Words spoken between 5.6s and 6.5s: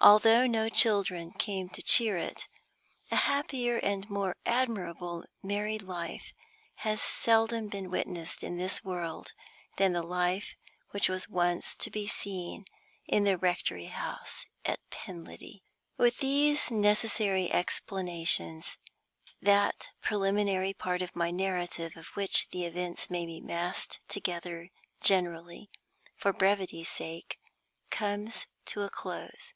life